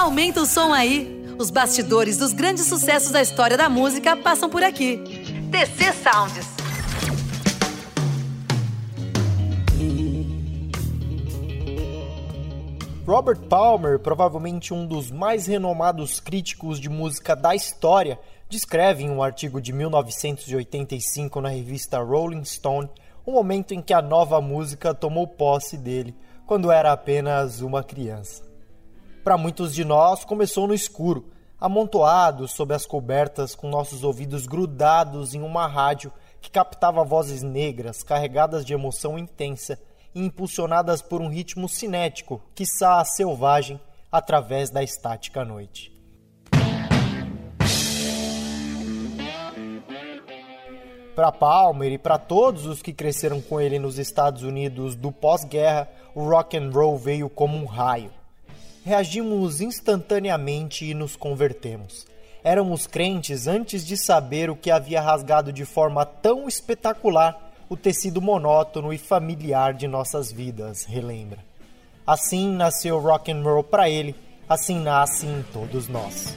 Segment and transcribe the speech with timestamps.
[0.00, 1.36] Aumenta o som aí.
[1.38, 4.96] Os bastidores dos grandes sucessos da história da música passam por aqui.
[5.52, 6.46] TC Sounds.
[13.06, 19.22] Robert Palmer, provavelmente um dos mais renomados críticos de música da história, descreve em um
[19.22, 22.88] artigo de 1985 na revista Rolling Stone
[23.26, 28.49] o momento em que a nova música tomou posse dele, quando era apenas uma criança.
[29.30, 31.30] Para muitos de nós, começou no escuro,
[31.60, 38.02] amontoados sob as cobertas, com nossos ouvidos grudados em uma rádio que captava vozes negras
[38.02, 39.78] carregadas de emoção intensa
[40.12, 43.80] e impulsionadas por um ritmo cinético, quiçá selvagem,
[44.10, 45.92] através da estática noite.
[51.14, 55.88] Para Palmer e para todos os que cresceram com ele nos Estados Unidos do pós-guerra,
[56.16, 58.18] o rock and roll veio como um raio.
[58.90, 62.08] Reagimos instantaneamente e nos convertemos.
[62.42, 68.20] Éramos crentes antes de saber o que havia rasgado de forma tão espetacular o tecido
[68.20, 71.38] monótono e familiar de nossas vidas, relembra.
[72.04, 74.12] Assim nasceu rock and roll para ele,
[74.48, 76.36] assim nasce em todos nós.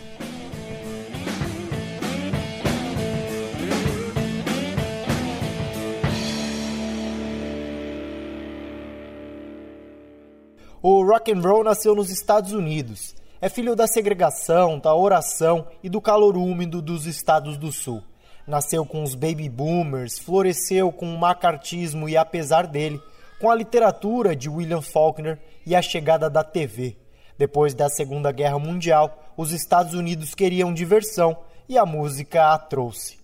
[10.85, 13.15] O rock and roll nasceu nos Estados Unidos.
[13.39, 18.03] É filho da segregação, da oração e do calor úmido dos estados do sul.
[18.45, 23.01] Nasceu com os baby boomers, floresceu com o macartismo e apesar dele,
[23.39, 26.97] com a literatura de William Faulkner e a chegada da TV.
[27.37, 31.37] Depois da Segunda Guerra Mundial, os Estados Unidos queriam diversão
[31.69, 33.17] e a música a trouxe.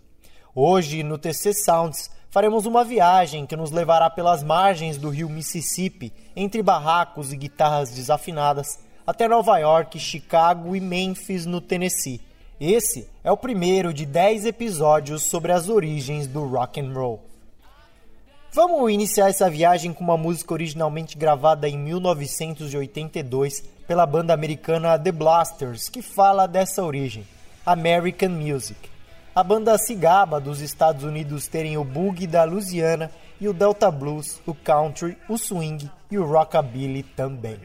[0.55, 6.13] Hoje, no TC Sounds, faremos uma viagem que nos levará pelas margens do rio Mississippi,
[6.35, 12.21] entre barracos e guitarras desafinadas, até Nova York, Chicago e Memphis, no Tennessee.
[12.59, 17.21] Esse é o primeiro de 10 episódios sobre as origens do rock and roll.
[18.51, 25.11] Vamos iniciar essa viagem com uma música originalmente gravada em 1982 pela banda americana The
[25.11, 27.25] Blasters, que fala dessa origem,
[27.65, 28.98] American Music.
[29.35, 33.91] A banda se gaba dos Estados Unidos terem o boogie da Louisiana e o Delta
[33.91, 37.59] Blues, o country, o swing e o rockabilly também.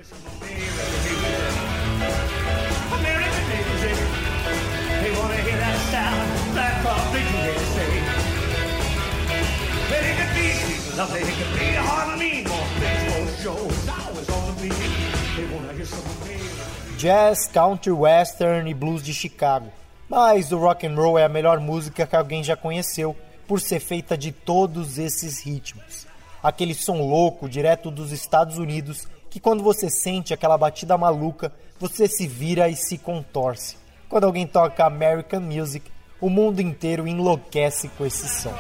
[16.99, 19.73] Jazz, country, western e blues de Chicago
[20.09, 23.17] mas o rock and roll é a melhor música que alguém já conheceu
[23.47, 26.07] por ser feita de todos esses ritmos.
[26.43, 32.07] Aquele som louco direto dos Estados Unidos que quando você sente aquela batida maluca, você
[32.07, 33.77] se vira e se contorce.
[34.09, 38.55] Quando alguém toca American Music, o mundo inteiro enlouquece com esse som.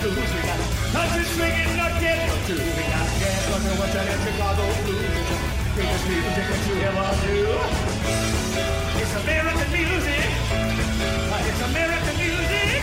[0.00, 0.14] Blues.
[0.14, 1.92] We got swinging, not.
[1.98, 3.08] We got
[4.24, 5.28] Chicago blues.
[5.78, 6.16] You
[6.88, 7.08] ever.
[8.98, 10.24] It's American music.
[11.48, 12.82] It's American music.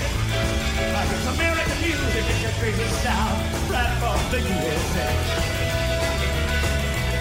[1.13, 2.23] It's American music.
[2.65, 3.35] It's sound
[3.69, 5.07] right from the USA.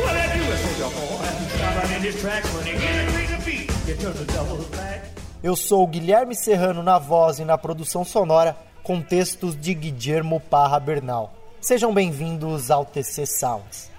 [0.01, 1.35] Well, that USA boy
[1.77, 2.75] running these tracks when a
[3.13, 3.67] crazy beat.
[3.89, 5.11] You turn the double back.
[5.43, 10.79] Eu sou Guilherme Serrano na voz e na produção sonora com textos de Guillermo Parra
[10.79, 11.33] Bernal.
[11.59, 13.94] Sejam bem-vindos ao TC Sounds.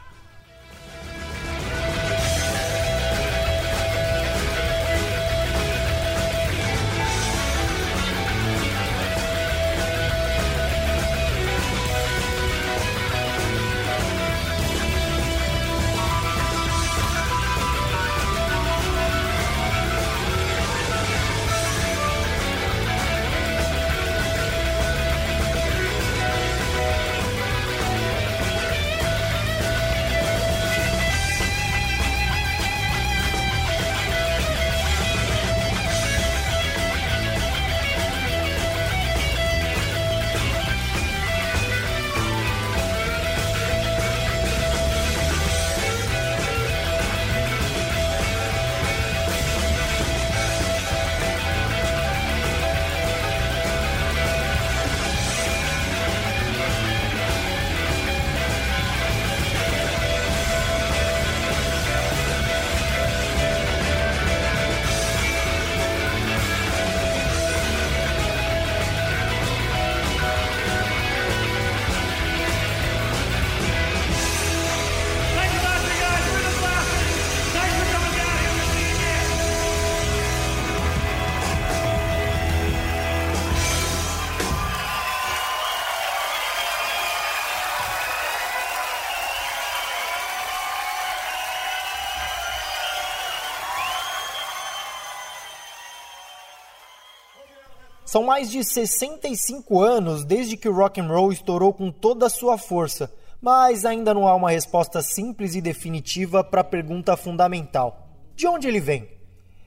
[98.15, 102.29] São mais de 65 anos desde que o rock and roll estourou com toda a
[102.29, 108.07] sua força, mas ainda não há uma resposta simples e definitiva para a pergunta fundamental:
[108.33, 109.09] de onde ele vem?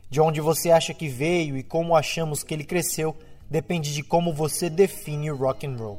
[0.08, 3.14] De onde você acha que veio e como achamos que ele cresceu
[3.50, 5.98] depende de como você define o rock and roll.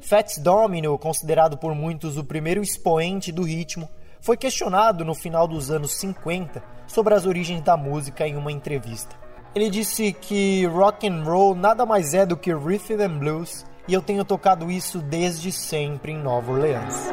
[0.00, 3.88] Fats Domino, considerado por muitos o primeiro expoente do ritmo,
[4.20, 9.25] foi questionado no final dos anos 50 sobre as origens da música em uma entrevista.
[9.56, 13.94] Ele disse que rock and roll nada mais é do que rhythm and blues e
[13.94, 17.08] eu tenho tocado isso desde sempre em Nova Orleans.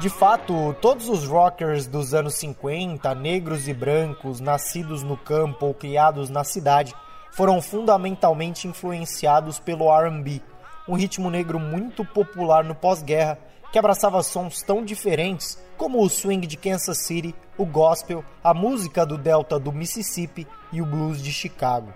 [0.00, 5.74] De fato, todos os rockers dos anos 50, negros e brancos, nascidos no campo ou
[5.74, 6.94] criados na cidade,
[7.32, 10.40] foram fundamentalmente influenciados pelo R&B,
[10.88, 13.38] um ritmo negro muito popular no pós-guerra,
[13.70, 19.04] que abraçava sons tão diferentes como o swing de Kansas City, o gospel, a música
[19.04, 21.92] do delta do Mississippi e o blues de Chicago.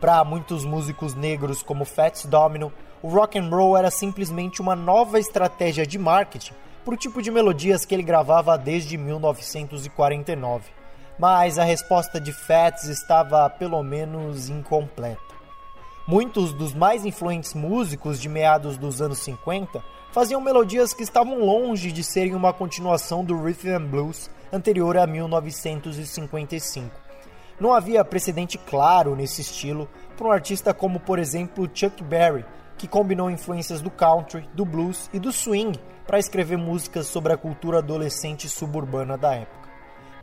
[0.00, 5.20] Para muitos músicos negros como Fats Domino, o rock and roll era simplesmente uma nova
[5.20, 6.54] estratégia de marketing
[6.88, 10.70] para o tipo de melodias que ele gravava desde 1949.
[11.18, 15.20] Mas a resposta de Fats estava pelo menos incompleta.
[16.06, 21.92] Muitos dos mais influentes músicos de meados dos anos 50 faziam melodias que estavam longe
[21.92, 26.90] de serem uma continuação do rhythm and blues anterior a 1955.
[27.60, 29.86] Não havia precedente claro nesse estilo
[30.16, 32.46] para um artista como, por exemplo, Chuck Berry,
[32.78, 35.78] que combinou influências do country, do blues e do swing
[36.08, 39.68] para escrever músicas sobre a cultura adolescente suburbana da época.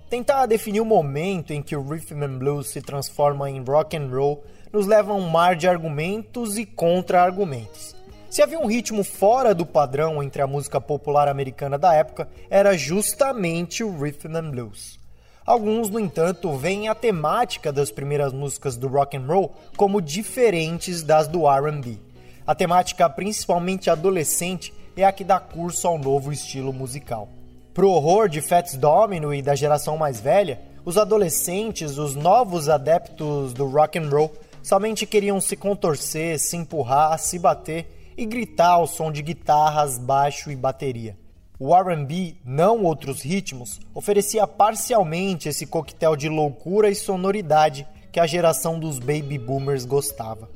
[0.09, 4.09] Tentar definir o momento em que o rhythm and blues se transforma em rock and
[4.09, 4.43] roll
[4.73, 7.95] nos leva a um mar de argumentos e contra-argumentos.
[8.31, 12.75] Se havia um ritmo fora do padrão entre a música popular americana da época, era
[12.75, 14.99] justamente o rhythm and blues.
[15.45, 21.03] Alguns, no entanto, veem a temática das primeiras músicas do rock and roll como diferentes
[21.03, 21.99] das do R&B.
[22.47, 27.27] A temática, principalmente adolescente, é a que dá curso ao novo estilo musical.
[27.73, 33.53] Pro horror de Fats Domino e da geração mais velha, os adolescentes, os novos adeptos
[33.53, 34.31] do rock and roll,
[34.63, 40.49] somente queriam se contorcer, se empurrar, se bater e gritar ao som de guitarras, baixo
[40.51, 41.17] e bateria.
[41.59, 48.27] O R&B, não outros ritmos, oferecia parcialmente esse coquetel de loucura e sonoridade que a
[48.27, 50.54] geração dos baby boomers gostava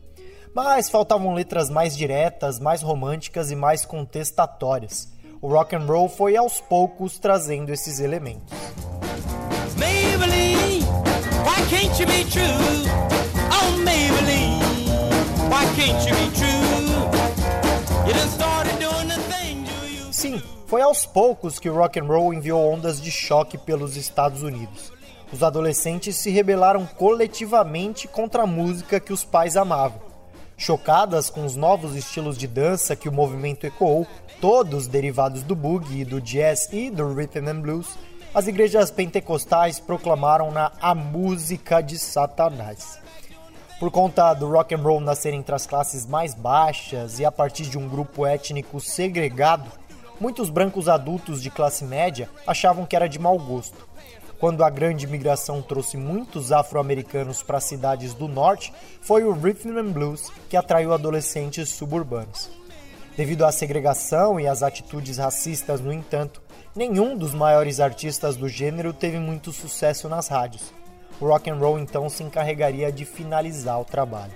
[0.61, 5.07] mas faltavam letras mais diretas, mais românticas e mais contestatórias.
[5.41, 8.53] O rock and roll foi aos poucos trazendo esses elementos.
[9.77, 10.83] Maybelline,
[11.45, 12.43] why can't you be true?
[13.53, 14.59] Oh Maybelline,
[15.49, 16.89] why can't you be true?
[18.05, 22.05] You done started doing the things you Sim, foi aos poucos que o rock and
[22.05, 24.91] roll enviou ondas de choque pelos Estados Unidos.
[25.31, 30.08] Os adolescentes se rebelaram coletivamente contra a música que os pais amavam
[30.59, 34.05] chocadas com os novos estilos de dança que o movimento ecoou,
[34.41, 37.97] todos derivados do boogie, do jazz e do rhythm and blues,
[38.33, 42.99] as igrejas pentecostais proclamaram-na a música de Satanás.
[43.79, 47.63] Por conta do rock and roll nascer entre as classes mais baixas e a partir
[47.63, 49.71] de um grupo étnico segregado,
[50.19, 53.88] muitos brancos adultos de classe média achavam que era de mau gosto.
[54.39, 59.91] Quando a grande migração trouxe muitos afro-americanos para cidades do norte, foi o rhythm and
[59.91, 62.49] blues que atraiu adolescentes suburbanos.
[63.17, 66.41] Devido à segregação e às atitudes racistas, no entanto,
[66.73, 70.73] nenhum dos maiores artistas do gênero teve muito sucesso nas rádios.
[71.19, 74.31] O rock and roll então se encarregaria de finalizar o trabalho.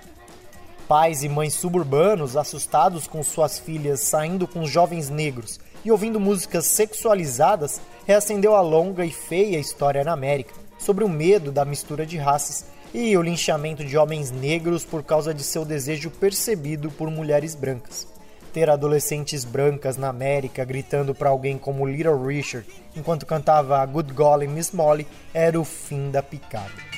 [0.86, 6.66] Pais e mães suburbanos, assustados com suas filhas saindo com jovens negros e ouvindo músicas
[6.66, 12.18] sexualizadas, reacendeu a longa e feia história na América sobre o medo da mistura de
[12.18, 17.56] raças e o linchamento de homens negros por causa de seu desejo percebido por mulheres
[17.56, 18.08] brancas.
[18.54, 24.48] Ter adolescentes brancas na América gritando para alguém como Little Richard enquanto cantava Good Golly
[24.48, 26.93] Miss Molly era o fim da picada.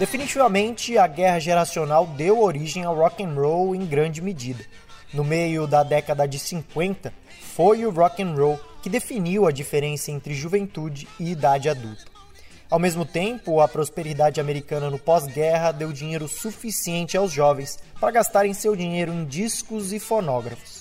[0.00, 4.64] Definitivamente, a guerra geracional deu origem ao rock and roll em grande medida.
[5.12, 7.12] No meio da década de 50,
[7.54, 12.06] foi o rock and roll que definiu a diferença entre juventude e idade adulta.
[12.70, 18.54] Ao mesmo tempo, a prosperidade americana no pós-guerra deu dinheiro suficiente aos jovens para gastarem
[18.54, 20.79] seu dinheiro em discos e fonógrafos.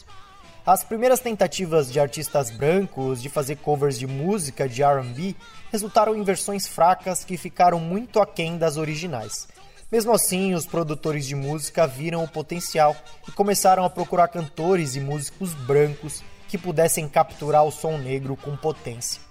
[0.66, 5.36] As primeiras tentativas de artistas brancos de fazer covers de música de R&B
[5.72, 9.48] resultaram em versões fracas que ficaram muito aquém das originais.
[9.92, 12.96] Mesmo assim, os produtores de música viram o potencial
[13.28, 18.56] e começaram a procurar cantores e músicos brancos que pudessem capturar o som negro com
[18.56, 19.22] potência.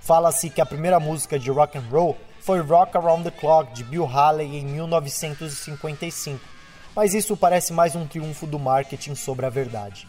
[0.00, 3.82] Fala-se que a primeira música de rock and roll foi Rock Around the Clock de
[3.82, 6.40] Bill Haley em 1955,
[6.94, 10.06] mas isso parece mais um triunfo do marketing sobre a verdade.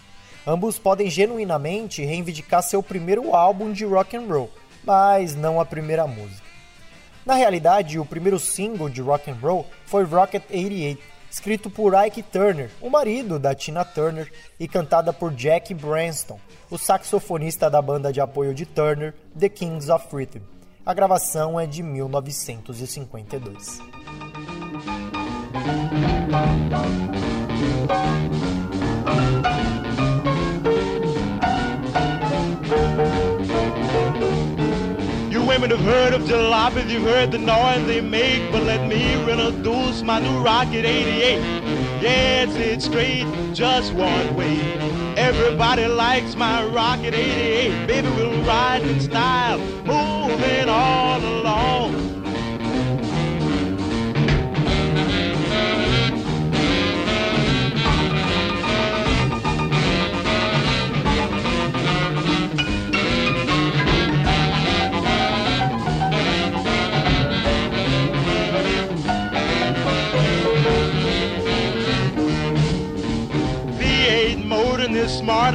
[0.48, 4.50] Ambos podem genuinamente reivindicar seu primeiro álbum de rock and roll,
[4.82, 6.48] mas não a primeira música.
[7.26, 12.24] Na realidade, o primeiro single de rock and roll foi Rocket 88, escrito por Ike
[12.24, 16.40] Turner, o marido da Tina Turner, e cantada por Jack Branston,
[16.72, 20.40] o saxofonista da banda de apoio de Turner, The Kings of Rhythm.
[20.86, 23.82] A gravação é de 1952.
[35.60, 40.04] Women have heard of jalopies, you've heard the noise they make, but let me introduce
[40.04, 41.40] my new Rocket 88.
[42.00, 44.60] Yes, it's straight, just one way.
[45.18, 47.88] Everybody likes my Rocket 88.
[47.88, 51.97] Baby, we'll ride in style, moving all along.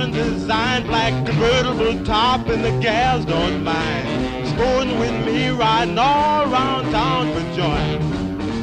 [0.03, 4.49] And designed, black convertible top, and the gals don't mind.
[4.49, 7.99] Sporting with me, riding all around town for joy.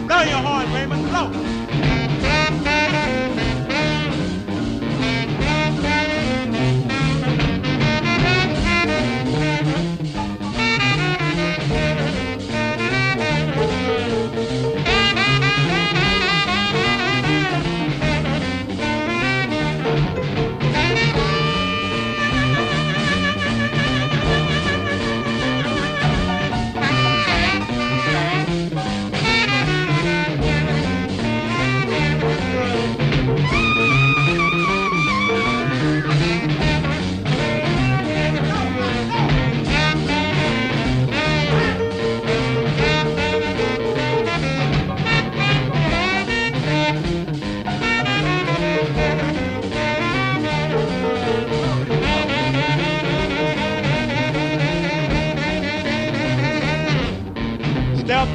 [0.07, 1.48] Blow your horn, Raymond, blow.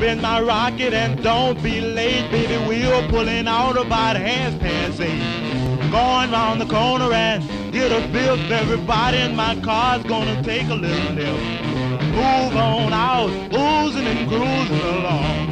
[0.03, 2.57] In my rocket and don't be late, baby.
[2.67, 5.91] We're pulling out about half past eight.
[5.91, 8.51] Going round the corner and get a fifth.
[8.51, 11.39] Everybody in my car's gonna take a little nip.
[12.15, 15.44] Move on out, oozing and cruising along.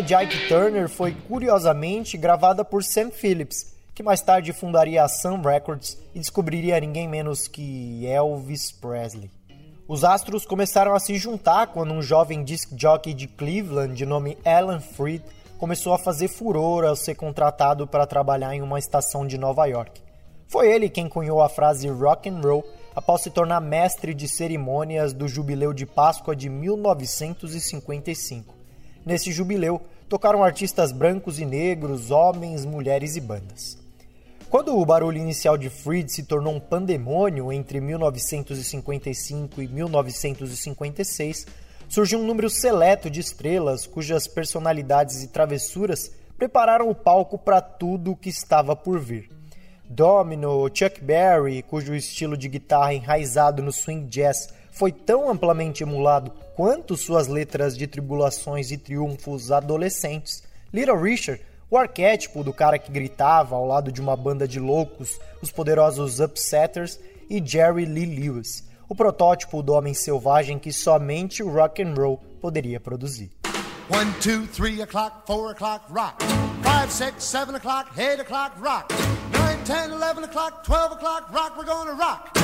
[0.00, 5.08] Música de Ike Turner foi curiosamente gravada por Sam Phillips, que mais tarde fundaria a
[5.08, 9.30] Sun Records e descobriria ninguém menos que Elvis Presley.
[9.86, 14.38] Os astros começaram a se juntar quando um jovem disc jockey de Cleveland de nome
[14.44, 15.22] Alan Freed
[15.58, 20.00] começou a fazer furor ao ser contratado para trabalhar em uma estação de Nova York.
[20.48, 22.64] Foi ele quem cunhou a frase rock and roll
[22.94, 28.59] após se tornar mestre de cerimônias do Jubileu de Páscoa de 1955.
[29.04, 33.78] Nesse jubileu, tocaram artistas brancos e negros, homens, mulheres e bandas.
[34.50, 41.46] Quando o barulho inicial de Freed se tornou um pandemônio entre 1955 e 1956,
[41.88, 48.10] surgiu um número seleto de estrelas cujas personalidades e travessuras prepararam o palco para tudo
[48.10, 49.30] o que estava por vir.
[49.88, 54.48] Domino, Chuck Berry, cujo estilo de guitarra enraizado no swing jazz
[54.80, 60.42] foi tão amplamente emulado quanto suas letras de tribulações e triunfos adolescentes.
[60.72, 65.20] Little Richard, o arquétipo do cara que gritava ao lado de uma banda de loucos,
[65.42, 71.52] os poderosos Upsetters, e Jerry Lee Lewis, o protótipo do homem selvagem que somente o
[71.52, 73.30] rock and roll poderia produzir.
[73.90, 76.24] 1, 2, 3 o'clock, 4 o'clock, rock.
[76.62, 78.94] 5, 6, 7 o'clock, 8 o'clock, rock.
[79.34, 82.39] 9, 10, 11 o'clock, 12 o'clock, rock, we're gonna rock.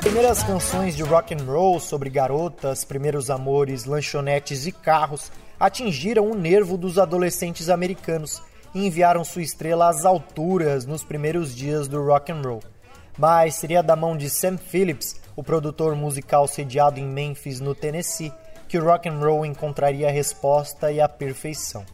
[0.00, 6.34] Primeiras canções de rock and roll sobre garotas, primeiros amores, lanchonetes e carros atingiram o
[6.34, 8.42] nervo dos adolescentes americanos
[8.74, 12.62] e enviaram sua estrela às alturas nos primeiros dias do rock and roll.
[13.16, 18.32] Mas seria da mão de Sam Phillips, o produtor musical sediado em Memphis, no Tennessee,
[18.68, 21.84] que o rock and roll encontraria a resposta e a perfeição.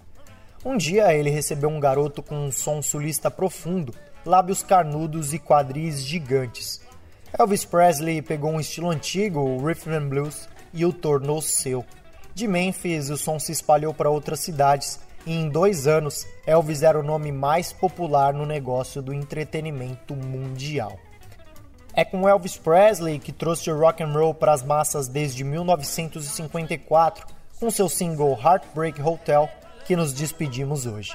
[0.65, 6.05] Um dia ele recebeu um garoto com um som sulista profundo, lábios carnudos e quadris
[6.05, 6.81] gigantes.
[7.39, 11.85] Elvis Presley pegou um estilo antigo, o rhythm and blues, e o tornou seu.
[12.35, 16.99] De Memphis, o som se espalhou para outras cidades e em dois anos, Elvis era
[16.99, 20.99] o nome mais popular no negócio do entretenimento mundial.
[21.93, 27.27] É com Elvis Presley que trouxe o rock and roll para as massas desde 1954,
[27.59, 29.49] com seu single Heartbreak Hotel,
[29.85, 31.15] que nos despedimos hoje.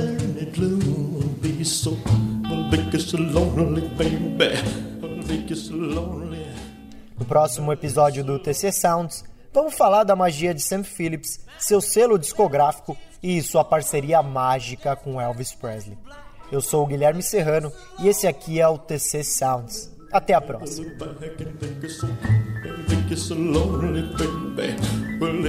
[3.11, 4.55] So lonely, baby.
[5.53, 6.47] So lonely.
[7.19, 12.17] No próximo episódio do TC Sounds, vamos falar da magia de Sam Phillips, seu selo
[12.17, 15.97] discográfico e sua parceria mágica com Elvis Presley.
[16.49, 19.91] Eu sou o Guilherme Serrano e esse aqui é o TC Sounds.
[20.09, 20.87] Até a próxima.
[25.19, 25.41] Well,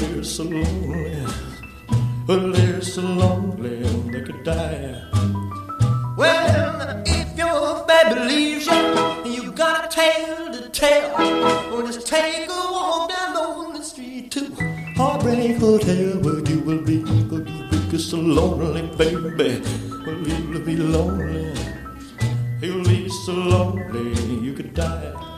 [6.24, 11.12] if your baby leaves you, you got a tale to tell.
[11.70, 14.54] Well, just take a walk down the street to
[14.96, 19.62] Heartbreak Hotel, where you will be, where you will be so lonely, baby.
[20.06, 21.54] Well, you'll be lonely.
[22.60, 24.12] You'll be so lonely
[24.44, 25.31] you could die.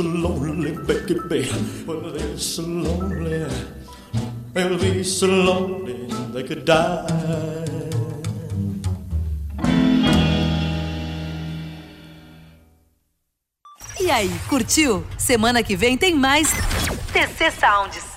[0.00, 1.48] So lonely, baby.
[1.86, 3.46] Well, they're so lonely.
[4.52, 7.06] They'll be so lonely they could die.
[14.00, 15.04] E aí, curtiu?
[15.18, 16.50] Semana que vem tem mais
[17.12, 18.09] TC Sounds.